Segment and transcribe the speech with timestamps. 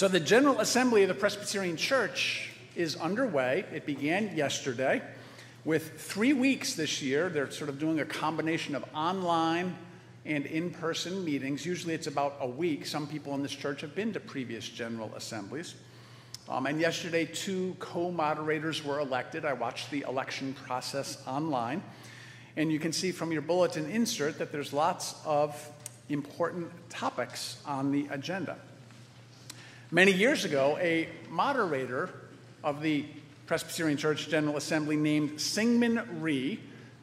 [0.00, 3.66] So, the General Assembly of the Presbyterian Church is underway.
[3.70, 5.02] It began yesterday
[5.66, 7.28] with three weeks this year.
[7.28, 9.76] They're sort of doing a combination of online
[10.24, 11.66] and in person meetings.
[11.66, 12.86] Usually it's about a week.
[12.86, 15.74] Some people in this church have been to previous General Assemblies.
[16.48, 19.44] Um, and yesterday, two co moderators were elected.
[19.44, 21.82] I watched the election process online.
[22.56, 25.54] And you can see from your bulletin insert that there's lots of
[26.08, 28.56] important topics on the agenda.
[29.92, 32.10] Many years ago, a moderator
[32.62, 33.06] of the
[33.46, 36.60] Presbyterian Church General Assembly named Syngman Rhee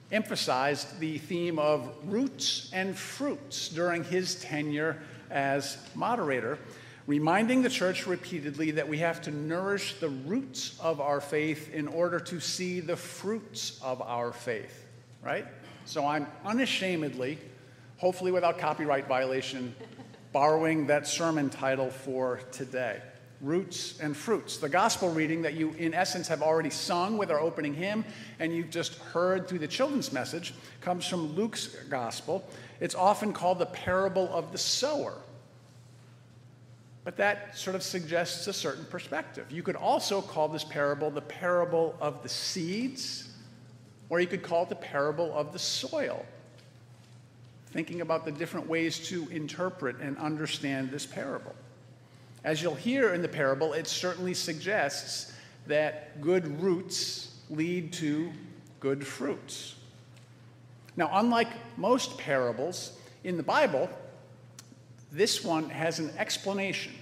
[0.10, 4.96] emphasized the theme of roots and fruits during his tenure
[5.30, 6.60] as moderator,
[7.08, 11.90] reminding the church repeatedly that we have to nourish the roots of our faith in
[11.90, 14.86] order to see the fruits of our faith,
[15.22, 15.46] right?
[15.84, 17.38] So I'm unashamedly,
[17.98, 19.76] hopefully without copyright violation,
[20.32, 23.02] borrowing that sermon title for today
[23.42, 24.58] Roots and Fruits.
[24.58, 28.04] The gospel reading that you, in essence, have already sung with our opening hymn
[28.40, 32.48] and you've just heard through the children's message comes from Luke's gospel.
[32.80, 35.14] It's often called the parable of the sower.
[37.04, 39.52] But that sort of suggests a certain perspective.
[39.52, 43.30] You could also call this parable the parable of the seeds,
[44.10, 46.26] or you could call it the parable of the soil
[47.72, 51.54] thinking about the different ways to interpret and understand this parable.
[52.44, 55.34] As you'll hear in the parable, it certainly suggests
[55.68, 58.32] that good roots lead to
[58.80, 59.76] good fruits.
[60.96, 63.90] Now, unlike most parables in the Bible,
[65.12, 66.94] this one has an explanation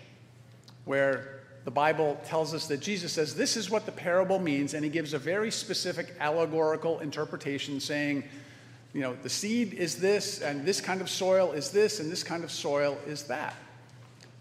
[0.86, 4.84] where the Bible tells us that Jesus says, This is what the parable means, and
[4.84, 8.24] he gives a very specific allegorical interpretation saying,
[8.96, 12.24] you know, the seed is this, and this kind of soil is this, and this
[12.24, 13.54] kind of soil is that.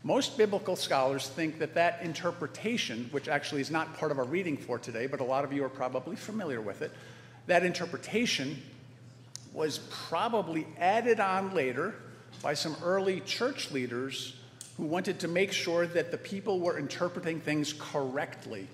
[0.05, 4.57] Most biblical scholars think that that interpretation, which actually is not part of our reading
[4.57, 6.93] for today, but a lot of you are probably familiar with it,
[7.49, 8.63] that interpretation
[9.53, 11.97] was probably added on later
[12.41, 14.37] by some early church leaders
[14.77, 18.69] who wanted to make sure that the people were interpreting things correctly.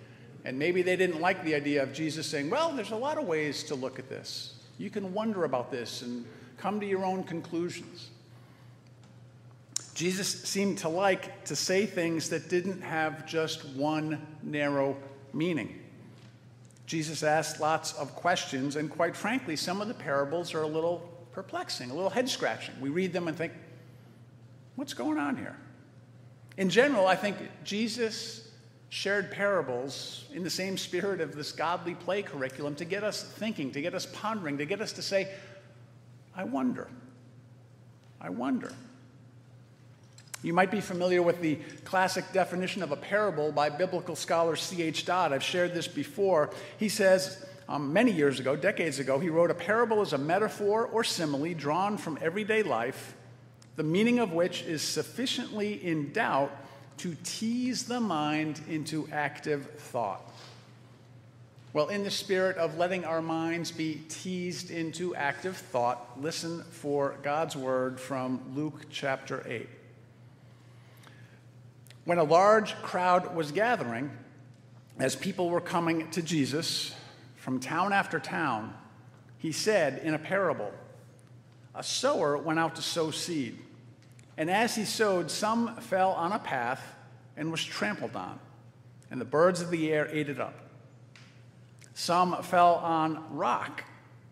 [0.44, 3.24] And maybe they didn't like the idea of Jesus saying, well, there's a lot of
[3.24, 4.59] ways to look at this.
[4.80, 6.24] You can wonder about this and
[6.56, 8.08] come to your own conclusions.
[9.92, 14.96] Jesus seemed to like to say things that didn't have just one narrow
[15.34, 15.78] meaning.
[16.86, 21.06] Jesus asked lots of questions, and quite frankly, some of the parables are a little
[21.32, 22.74] perplexing, a little head scratching.
[22.80, 23.52] We read them and think,
[24.76, 25.58] what's going on here?
[26.56, 28.49] In general, I think Jesus
[28.90, 33.70] shared parables in the same spirit of this godly play curriculum to get us thinking,
[33.70, 35.28] to get us pondering, to get us to say,
[36.34, 36.88] I wonder.
[38.20, 38.72] I wonder.
[40.42, 45.04] You might be familiar with the classic definition of a parable by biblical scholar C.H.
[45.04, 45.32] Dodd.
[45.32, 46.50] I've shared this before.
[46.76, 50.86] He says, um, many years ago, decades ago, he wrote, A parable is a metaphor
[50.86, 53.14] or simile drawn from everyday life,
[53.76, 56.50] the meaning of which is sufficiently in doubt
[57.00, 60.20] to tease the mind into active thought.
[61.72, 67.16] Well, in the spirit of letting our minds be teased into active thought, listen for
[67.22, 69.66] God's word from Luke chapter 8.
[72.04, 74.10] When a large crowd was gathering,
[74.98, 76.94] as people were coming to Jesus
[77.36, 78.74] from town after town,
[79.38, 80.70] he said in a parable,
[81.74, 83.58] A sower went out to sow seed.
[84.36, 86.96] And as he sowed, some fell on a path
[87.36, 88.38] and was trampled on,
[89.10, 90.54] and the birds of the air ate it up.
[91.94, 93.84] Some fell on rock,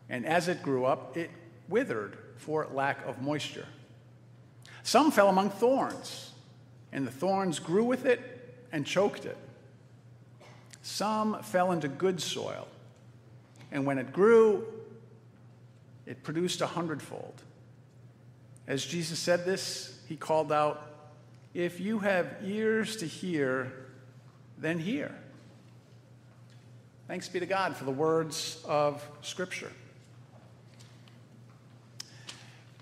[0.09, 1.31] and as it grew up, it
[1.69, 3.67] withered for lack of moisture.
[4.83, 6.33] Some fell among thorns,
[6.93, 8.21] and the thorns grew with it
[8.73, 9.37] and choked it.
[10.83, 12.69] Some fell into good soil,
[13.71, 14.67] and when it grew,
[16.07, 17.43] it produced a hundredfold.
[18.67, 20.88] As Jesus said this, he called out,
[21.59, 23.73] If you have ears to hear,
[24.59, 25.13] then hear.
[27.09, 29.73] Thanks be to God for the words of Scripture.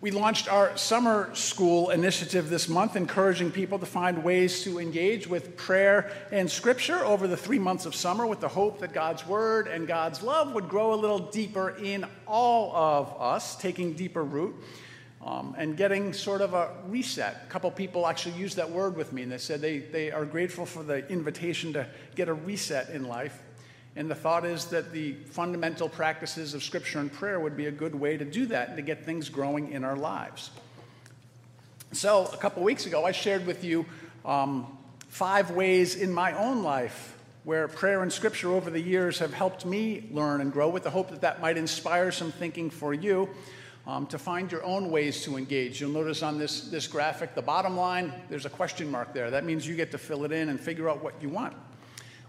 [0.03, 5.27] We launched our summer school initiative this month, encouraging people to find ways to engage
[5.27, 9.27] with prayer and scripture over the three months of summer with the hope that God's
[9.27, 14.23] word and God's love would grow a little deeper in all of us, taking deeper
[14.23, 14.55] root.
[15.27, 17.43] Um, and getting sort of a reset.
[17.45, 20.25] A couple people actually used that word with me, and they said they, they are
[20.25, 23.37] grateful for the invitation to get a reset in life.
[23.97, 27.73] And the thought is that the fundamental practices of Scripture and prayer would be a
[27.73, 30.53] good way to do that and to get things growing in our lives.
[31.91, 33.85] So, a couple weeks ago, I shared with you
[34.25, 39.35] um, five ways in my own life where prayer and Scripture over the years have
[39.35, 42.95] helped me learn and grow with the hope that that might inspire some thinking for
[42.95, 43.29] you.
[43.87, 45.81] Um, to find your own ways to engage.
[45.81, 49.31] You'll notice on this, this graphic, the bottom line, there's a question mark there.
[49.31, 51.55] That means you get to fill it in and figure out what you want.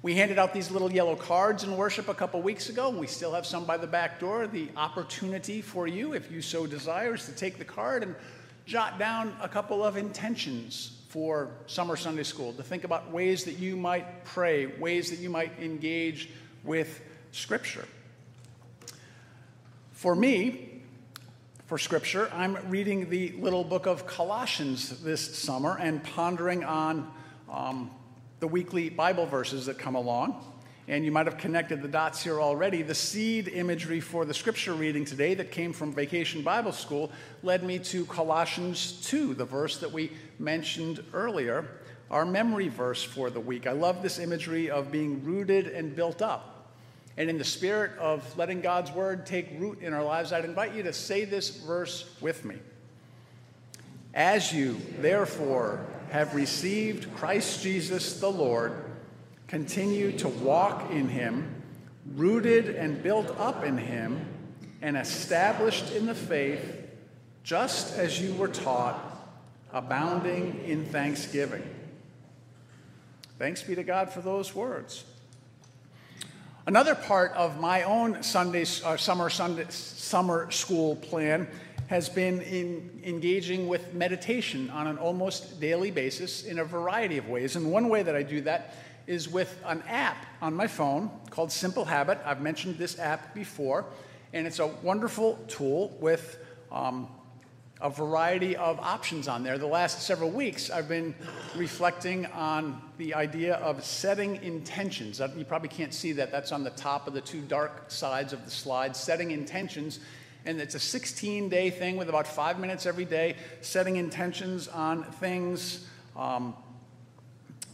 [0.04, 3.34] We handed out these little yellow cards in worship a couple weeks ago, we still
[3.34, 4.46] have some by the back door.
[4.46, 8.16] The opportunity for you, if you so desire, is to take the card and
[8.68, 13.58] jot down a couple of intentions for summer Sunday school, to think about ways that
[13.58, 16.30] you might pray, ways that you might engage
[16.64, 17.02] with
[17.32, 17.86] Scripture.
[19.94, 20.67] For me,
[21.68, 27.12] for Scripture, I'm reading the little book of Colossians this summer and pondering on
[27.52, 27.92] um,
[28.40, 30.42] the weekly Bible verses that come along.
[30.88, 32.84] And you might have connected the dots here already.
[32.84, 37.12] The seed imagery for the scripture reading today that came from Vacation Bible School
[37.44, 41.68] led me to Colossians 2, the verse that we mentioned earlier,
[42.10, 43.68] our memory verse for the week.
[43.68, 46.57] I love this imagery of being rooted and built up.
[47.18, 50.76] And in the spirit of letting God's word take root in our lives, I'd invite
[50.76, 52.58] you to say this verse with me.
[54.14, 58.74] As you, therefore, have received Christ Jesus the Lord,
[59.48, 61.64] continue to walk in him,
[62.16, 64.26] rooted and built up in him,
[64.82, 66.88] and established in the faith,
[67.44, 69.00] just as you were taught,
[69.74, 71.64] abounding in thanksgiving.
[73.40, 75.04] Thanks be to God for those words.
[76.68, 81.48] Another part of my own Sunday, uh, summer, Sunday, summer school plan
[81.88, 87.30] has been in engaging with meditation on an almost daily basis in a variety of
[87.30, 87.56] ways.
[87.56, 88.76] And one way that I do that
[89.08, 92.20] is with an app on my phone called Simple Habit.
[92.26, 93.86] I've mentioned this app before,
[94.34, 96.38] and it's a wonderful tool with
[96.70, 97.08] um,
[97.80, 99.58] a variety of options on there.
[99.58, 101.14] The last several weeks, I've been
[101.56, 105.20] reflecting on the idea of setting intentions.
[105.20, 108.44] You probably can't see that, that's on the top of the two dark sides of
[108.46, 108.96] the slide.
[108.96, 110.00] Setting intentions
[110.48, 115.04] and it's a 16 day thing with about five minutes every day, setting intentions on
[115.04, 115.86] things
[116.16, 116.56] um,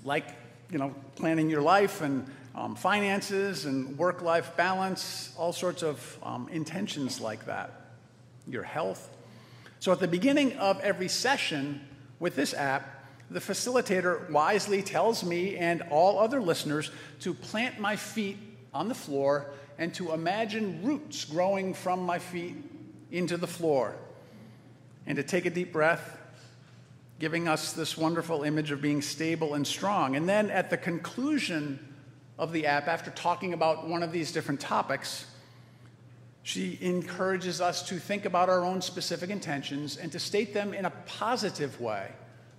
[0.03, 0.25] like,
[0.71, 6.17] you know, planning your life and um, finances and work life balance, all sorts of
[6.23, 7.71] um, intentions like that,
[8.47, 9.09] your health.
[9.83, 11.81] So at the beginning of every session
[12.17, 16.89] with this app, the facilitator wisely tells me and all other listeners
[17.19, 18.37] to plant my feet
[18.73, 19.47] on the floor
[19.77, 22.55] and to imagine roots growing from my feet
[23.11, 23.93] into the floor.
[25.05, 26.17] And to take a deep breath,
[27.19, 30.15] giving us this wonderful image of being stable and strong.
[30.15, 31.93] And then at the conclusion
[32.39, 35.25] of the app, after talking about one of these different topics,
[36.43, 40.83] she encourages us to think about our own specific intentions and to state them in
[40.83, 42.11] a positive way,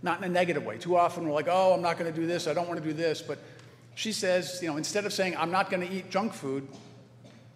[0.02, 0.78] not in a negative way.
[0.78, 2.86] Too often we're like, oh, I'm not going to do this, I don't want to
[2.86, 3.20] do this.
[3.20, 3.38] But
[3.94, 6.66] she says, you know, instead of saying, I'm not going to eat junk food,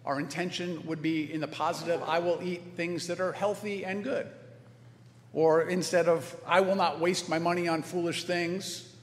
[0.05, 4.03] our intention would be in the positive, I will eat things that are healthy and
[4.03, 4.27] good.
[5.33, 8.95] Or instead of, I will not waste my money on foolish things,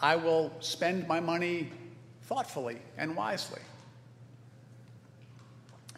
[0.00, 1.70] I will spend my money
[2.22, 3.60] thoughtfully and wisely.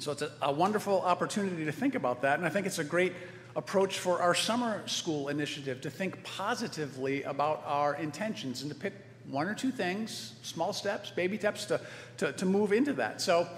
[0.04, 2.84] So it's a, a, wonderful opportunity to think about that, and I think it's a
[2.84, 3.14] great
[3.56, 8.92] approach for our summer school initiative to think positively about our intentions and to pick
[9.30, 11.80] one or two things, small steps, baby steps, to,
[12.18, 13.22] to, to move into that.
[13.22, 13.48] So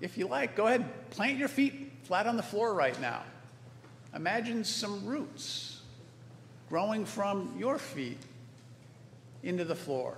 [0.00, 3.20] if you like, go ahead, plant your feet flat on the floor right now.
[4.14, 5.82] Imagine some roots
[6.70, 8.22] growing from your feet
[9.42, 10.16] into the floor.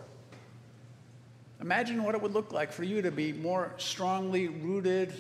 [1.60, 5.12] Imagine what it would look like for you to be more strongly rooted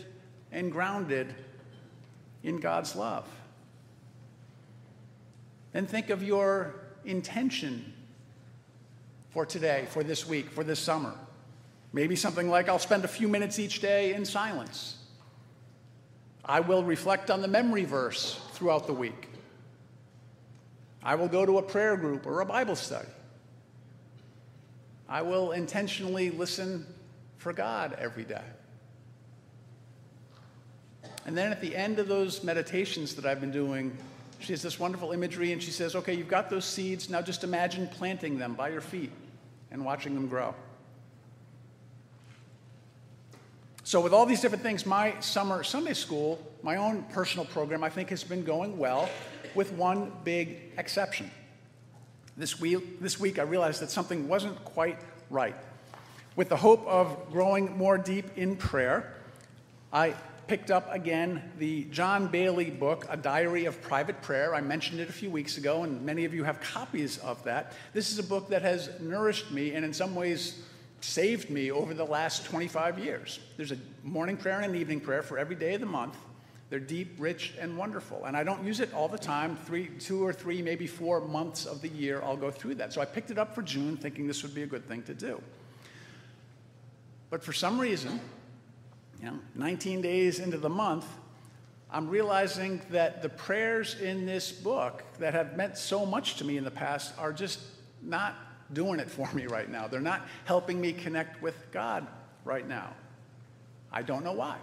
[0.52, 1.34] and grounded
[2.42, 3.26] in God's love.
[5.72, 7.92] Then think of your intention
[9.30, 11.14] for today, for this week, for this summer.
[11.92, 14.96] Maybe something like I'll spend a few minutes each day in silence.
[16.44, 19.28] I will reflect on the memory verse throughout the week.
[21.02, 23.08] I will go to a prayer group or a Bible study.
[25.08, 26.86] I will intentionally listen
[27.38, 28.44] for God every day.
[31.26, 33.96] And then at the end of those meditations that I've been doing
[34.40, 37.10] she has this wonderful imagery, and she says, Okay, you've got those seeds.
[37.10, 39.12] Now just imagine planting them by your feet
[39.70, 40.54] and watching them grow.
[43.84, 47.90] So, with all these different things, my summer Sunday school, my own personal program, I
[47.90, 49.08] think has been going well,
[49.54, 51.30] with one big exception.
[52.36, 54.98] This week, this week I realized that something wasn't quite
[55.28, 55.56] right.
[56.36, 59.12] With the hope of growing more deep in prayer,
[59.92, 60.14] I
[60.50, 64.52] picked up again the John Baillie book, A Diary of Private Prayer.
[64.52, 67.72] I mentioned it a few weeks ago, and many of you have copies of that.
[67.92, 70.60] This is a book that has nourished me and, in some ways,
[71.02, 73.38] saved me over the last 25 years.
[73.56, 76.16] There's a morning prayer and an evening prayer for every day of the month.
[76.68, 78.24] They're deep, rich, and wonderful.
[78.24, 79.54] And I don't use it all the time.
[79.54, 82.92] Three, two or three, maybe four months of the year, I'll go through that.
[82.92, 85.14] So I picked it up for June, thinking this would be a good thing to
[85.14, 85.40] do.
[87.30, 88.18] But for some reason,
[89.20, 91.06] you know, 19 days into the month,
[91.90, 96.56] I'm realizing that the prayers in this book that have meant so much to me
[96.56, 97.60] in the past are just
[98.02, 98.36] not
[98.72, 99.88] doing it for me right now.
[99.88, 102.06] They're not helping me connect with God
[102.44, 102.94] right now.
[103.92, 104.56] I don't know why.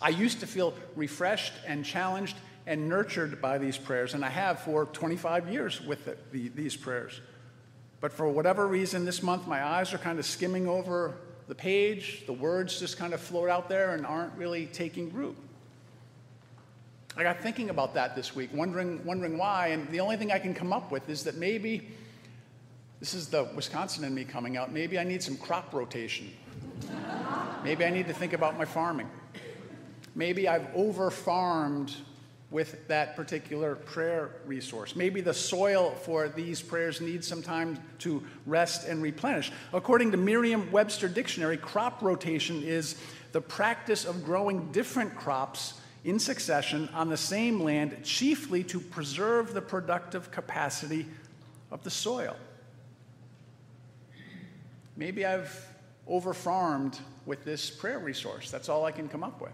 [0.00, 4.60] I used to feel refreshed and challenged and nurtured by these prayers, and I have
[4.60, 7.20] for 25 years with the, the, these prayers.
[8.00, 11.16] But for whatever reason, this month my eyes are kind of skimming over
[11.48, 12.24] the page.
[12.26, 15.36] The words just kind of float out there and aren't really taking root.
[17.16, 20.38] I got thinking about that this week, wondering, wondering why, and the only thing I
[20.38, 21.88] can come up with is that maybe
[23.00, 24.72] this is the Wisconsin in me coming out.
[24.72, 26.30] Maybe I need some crop rotation.
[27.64, 29.10] Maybe I need to think about my farming.
[30.14, 31.94] Maybe I've over farmed
[32.50, 34.96] with that particular prayer resource.
[34.96, 39.52] Maybe the soil for these prayers needs some time to rest and replenish.
[39.72, 42.96] According to Merriam Webster Dictionary, crop rotation is
[43.32, 45.74] the practice of growing different crops
[46.04, 51.06] in succession on the same land, chiefly to preserve the productive capacity
[51.70, 52.34] of the soil.
[54.96, 55.66] Maybe I've
[56.06, 58.50] over farmed with this prayer resource.
[58.50, 59.52] That's all I can come up with.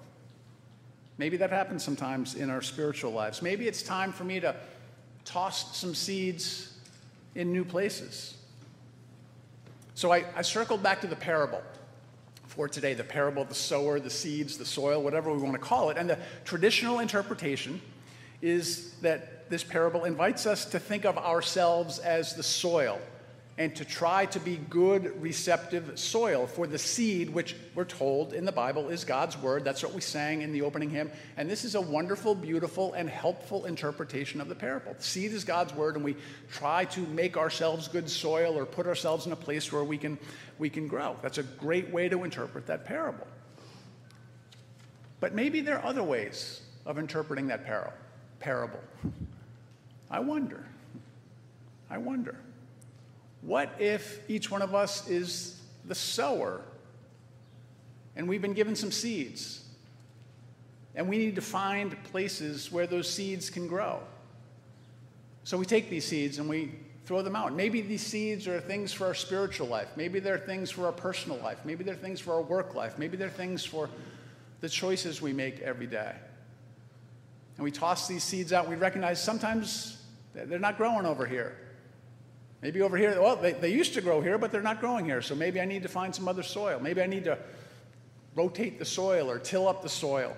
[1.16, 3.40] Maybe that happens sometimes in our spiritual lives.
[3.40, 4.54] Maybe it's time for me to
[5.24, 6.76] toss some seeds
[7.34, 8.36] in new places.
[9.94, 11.62] So I, I, circled back to the parable
[12.46, 15.58] for today the parable of the sower, the seeds, the soil, whatever we want to
[15.58, 15.96] call it.
[15.96, 17.80] And the traditional interpretation
[18.42, 22.98] is that this parable invites us to think of ourselves as the soil
[23.56, 28.44] and to try to be good, receptive soil for the seed, which we're told in
[28.44, 29.62] the Bible is God's word.
[29.62, 31.10] That's what we sang in the opening hymn.
[31.36, 34.94] And this is a wonderful, beautiful, and helpful interpretation of the parable.
[34.94, 36.16] The seed is God's word, and we
[36.50, 40.18] try to make ourselves good soil or put ourselves in a place where we can,
[40.58, 41.16] we can grow.
[41.22, 43.26] That's a great way to interpret that parable.
[45.20, 47.92] But maybe there are other ways of interpreting that parable.
[48.40, 48.80] Parable.
[50.10, 50.66] I wonder.
[51.88, 52.36] I wonder.
[53.44, 56.62] What if each one of us is the sower
[58.16, 59.62] and we've been given some seeds
[60.94, 64.00] and we need to find places where those seeds can grow?
[65.42, 66.72] So we take these seeds and we
[67.04, 67.52] throw them out.
[67.52, 69.88] Maybe these seeds are things for our spiritual life.
[69.94, 71.58] Maybe they're things for our personal life.
[71.66, 72.98] Maybe they're things for our work life.
[72.98, 73.90] Maybe they're things for
[74.62, 76.14] the choices we make every day.
[77.58, 78.70] And we toss these seeds out.
[78.70, 81.58] We recognize sometimes they're not growing over here.
[82.64, 85.20] Maybe over here, well, they, they used to grow here, but they're not growing here,
[85.20, 86.80] so maybe I need to find some other soil.
[86.80, 87.36] Maybe I need to
[88.34, 90.34] rotate the soil or till up the soil.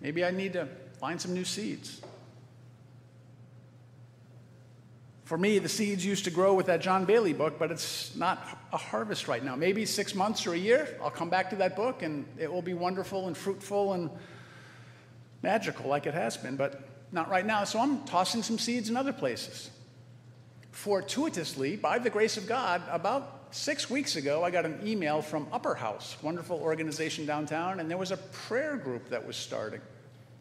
[0.00, 0.68] Maybe I need to
[1.00, 2.00] find some new seeds.
[5.24, 8.60] For me, the seeds used to grow with that John Baillie book, but it's not
[8.72, 9.56] a harvest right now.
[9.56, 12.62] Maybe six months or a year, I'll come back to that book and it will
[12.62, 14.08] be wonderful and fruitful and
[15.42, 17.64] magical like it has been, but not right now.
[17.64, 19.70] So I'm tossing some seeds in other places
[20.78, 25.48] fortuitously, by the grace of God, about six weeks ago, I got an email from
[25.52, 29.80] Upper House, wonderful organization downtown, and there was a prayer group that was starting.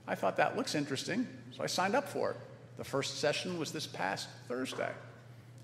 [0.08, 2.38] I thought that looks interesting, so I signed up for it.
[2.78, 4.92] The first session was this past Thursday,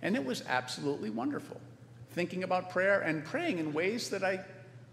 [0.02, 1.62] and it was absolutely wonderful.
[2.14, 4.40] Thinking about prayer and praying in ways that I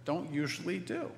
[0.05, 1.11] don't usually do.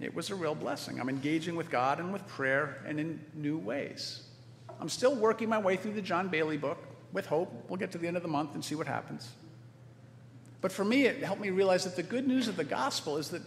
[0.00, 0.98] It was a real blessing.
[0.98, 4.22] I'm engaging with God and with prayer and in new ways.
[4.80, 6.78] I'm still working my way through the John Baillie book
[7.12, 7.52] with hope.
[7.68, 9.30] We'll get to the end of the month and see what happens.
[10.60, 13.28] But for me, it helped me realize that the good news of the gospel is
[13.30, 13.42] that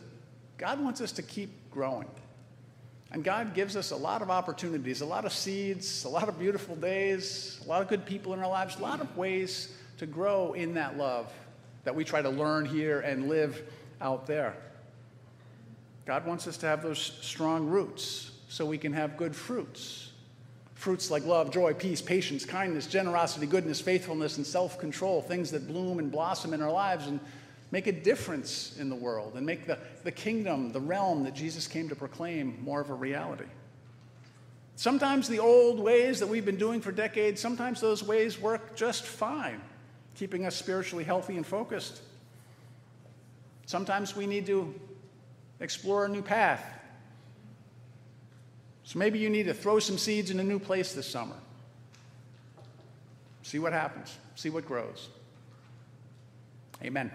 [0.58, 2.08] God wants us to keep growing.
[3.12, 6.40] And God gives us a lot of opportunities, a lot of seeds, a lot of
[6.40, 10.06] beautiful days, a lot of good people in our lives, a lot of ways to
[10.06, 11.32] grow in that love
[11.84, 13.62] that we try to learn here and live
[14.00, 14.56] out there.
[16.06, 20.11] God wants us to have those strong roots so we can have good fruits.
[20.82, 25.68] Fruits like love, joy, peace, patience, kindness, generosity, goodness, faithfulness, and self control, things that
[25.68, 27.20] bloom and blossom in our lives and
[27.70, 31.68] make a difference in the world and make the, the kingdom, the realm that Jesus
[31.68, 33.46] came to proclaim, more of a reality.
[34.76, 39.04] Sometimes the old ways that we've been doing for decades, sometimes those ways work just
[39.04, 39.62] fine,
[40.16, 42.02] keeping us spiritually healthy and focused.
[43.68, 44.74] Sometimes we need to
[45.60, 46.66] explore a new path.
[48.92, 51.38] So maybe you need to throw some seeds in a new place this summer.
[53.42, 55.08] See what happens, see what grows.
[56.84, 57.10] Amen.